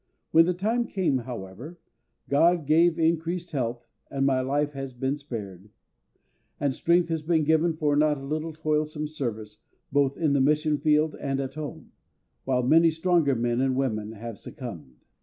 When 0.31 0.45
the 0.47 0.55
time 0.55 0.85
came, 0.87 1.19
however, 1.19 1.77
GOD 2.27 2.65
gave 2.65 2.97
increased 2.97 3.51
health, 3.51 3.85
and 4.09 4.25
my 4.25 4.41
life 4.41 4.71
has 4.71 4.93
been 4.93 5.15
spared, 5.15 5.69
and 6.59 6.73
strength 6.73 7.09
has 7.09 7.21
been 7.21 7.43
given 7.43 7.73
for 7.73 7.95
not 7.95 8.17
a 8.17 8.25
little 8.25 8.51
toilsome 8.51 9.05
service 9.07 9.59
both 9.91 10.17
in 10.17 10.33
the 10.33 10.41
mission 10.41 10.79
field 10.79 11.15
and 11.21 11.39
at 11.39 11.53
home, 11.53 11.91
while 12.45 12.63
many 12.63 12.89
stronger 12.89 13.35
men 13.35 13.61
and 13.61 13.75
women 13.75 14.13
have 14.13 14.39
succumbed. 14.39 15.03